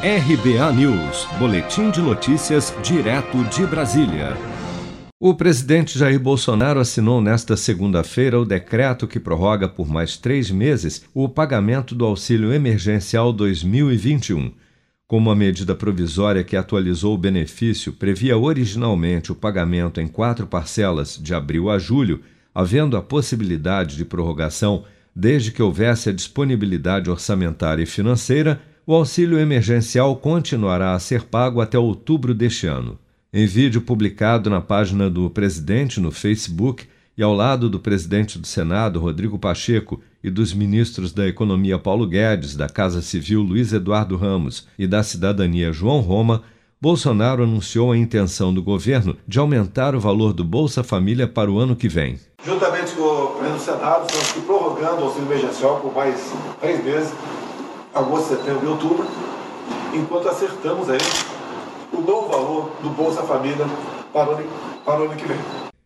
[0.00, 4.36] RBA News, Boletim de Notícias, direto de Brasília.
[5.18, 11.04] O presidente Jair Bolsonaro assinou nesta segunda-feira o decreto que prorroga por mais três meses
[11.12, 14.52] o pagamento do Auxílio Emergencial 2021.
[15.04, 21.18] Como a medida provisória que atualizou o benefício previa originalmente o pagamento em quatro parcelas
[21.20, 22.20] de abril a julho,
[22.54, 29.38] havendo a possibilidade de prorrogação desde que houvesse a disponibilidade orçamentária e financeira, o auxílio
[29.38, 32.98] emergencial continuará a ser pago até outubro deste ano.
[33.30, 38.46] Em vídeo publicado na página do presidente no Facebook e ao lado do presidente do
[38.46, 44.16] Senado, Rodrigo Pacheco, e dos ministros da Economia Paulo Guedes, da Casa Civil Luiz Eduardo
[44.16, 46.42] Ramos e da Cidadania João Roma,
[46.80, 51.58] Bolsonaro anunciou a intenção do governo de aumentar o valor do Bolsa Família para o
[51.58, 52.18] ano que vem.
[52.42, 57.12] Juntamente com o presidente do Senado, estamos prorrogando o auxílio emergencial por mais três meses
[57.94, 59.06] agosto, setembro e outubro,
[59.94, 60.98] enquanto acertamos aí
[61.92, 63.66] o novo valor do Bolsa Família
[64.12, 64.44] para o ano,
[64.84, 65.38] para o ano que vem.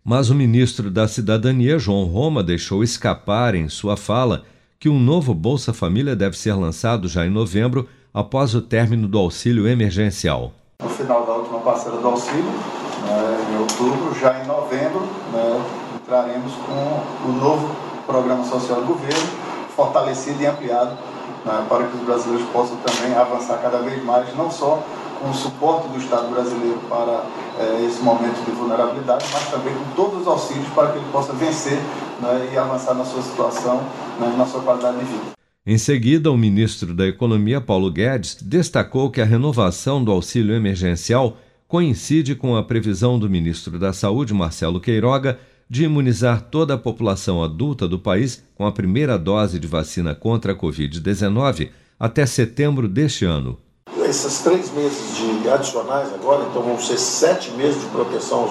[0.04, 4.44] Mas o ministro da Cidadania, João Roma, deixou escapar em sua fala
[4.80, 9.16] que um novo Bolsa Família deve ser lançado já em novembro, após o término do
[9.16, 10.52] auxílio emergencial.
[10.82, 15.00] No final da última parcela do auxílio, né, em outubro, já em novembro,
[15.32, 15.64] né,
[15.94, 17.70] entraremos com o novo
[18.04, 19.28] programa social do governo,
[19.76, 20.98] fortalecido e ampliado
[21.44, 24.82] né, para que os brasileiros possam também avançar cada vez mais, não só
[25.20, 27.24] com o suporte do Estado brasileiro para
[27.58, 31.32] é, esse momento de vulnerabilidade, mas também com todos os auxílios para que ele possa
[31.32, 31.78] vencer
[32.20, 33.82] né, e avançar na sua situação,
[34.18, 35.32] né, na sua qualidade de vida.
[35.64, 41.36] Em seguida, o ministro da Economia, Paulo Guedes, destacou que a renovação do auxílio emergencial
[41.68, 45.38] coincide com a previsão do ministro da Saúde, Marcelo Queiroga,
[45.72, 50.52] de imunizar toda a população adulta do país com a primeira dose de vacina contra
[50.52, 53.58] a Covid-19 até setembro deste ano.
[54.06, 58.50] Esses três meses de adicionais agora, então vão ser sete meses de proteção aos,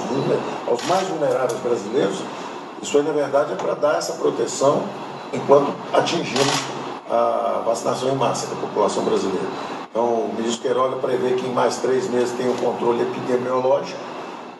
[0.67, 2.17] aos mais vulneráveis brasileiros.
[2.81, 4.83] Isso aí, na verdade, é para dar essa proteção
[5.31, 6.47] enquanto atingimos
[7.07, 9.47] a vacinação em massa da população brasileira.
[9.91, 13.99] Então, o ministro Queiroga prevê que em mais três meses tem o controle epidemiológico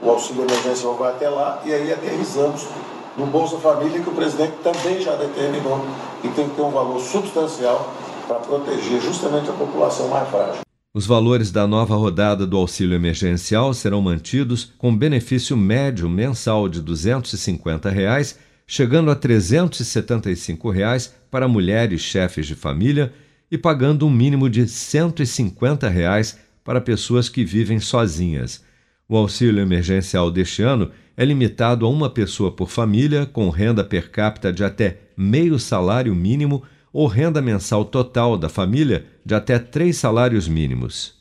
[0.01, 2.67] o auxílio emergencial vai até lá e aí aterrizamos
[3.17, 5.85] no Bolsa Família que o presidente também já determinou
[6.21, 7.93] que tem que ter um valor substancial
[8.27, 10.61] para proteger justamente a população mais frágil.
[10.93, 16.81] Os valores da nova rodada do auxílio emergencial serão mantidos com benefício médio mensal de
[16.81, 23.13] 250 reais, chegando a 375 reais para mulheres chefes de família
[23.49, 28.61] e pagando um mínimo de 150 reais para pessoas que vivem sozinhas.
[29.11, 34.09] O auxílio emergencial deste ano é limitado a uma pessoa por família, com renda per
[34.09, 36.63] capita de até meio salário mínimo
[36.93, 41.20] ou renda mensal total da família de até três salários mínimos.